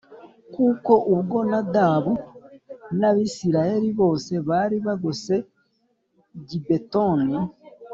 kuko 0.53 0.91
ubwo 1.13 1.37
Nadabu 1.49 2.13
n’Abisirayeli 2.99 3.89
bose 3.99 4.33
bari 4.49 4.77
bagose 4.87 5.33
i 5.43 5.43
Gibetoni 6.49 7.35